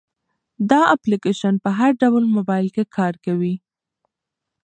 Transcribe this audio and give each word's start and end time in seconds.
دا 0.69 0.81
اپلیکیشن 0.95 1.53
په 1.63 1.69
هر 1.77 1.91
ډول 2.01 2.23
موبایل 2.35 2.67
کې 2.75 2.83
کار 2.95 3.13
کوي. 3.25 3.55